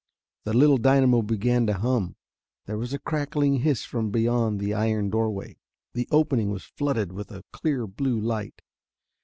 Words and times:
The 0.45 0.53
little 0.53 0.79
dynamo 0.79 1.21
began 1.21 1.67
to 1.67 1.75
hum. 1.75 2.15
There 2.65 2.79
was 2.79 2.91
a 2.91 2.97
crackling 2.97 3.57
hiss 3.57 3.85
from 3.85 4.09
beyond 4.09 4.59
the 4.59 4.73
iron 4.73 5.11
doorway. 5.11 5.59
The 5.93 6.07
opening 6.09 6.49
was 6.49 6.63
flooded 6.63 7.11
with 7.11 7.29
a 7.29 7.43
clear 7.53 7.85
blue 7.85 8.19
light. 8.19 8.63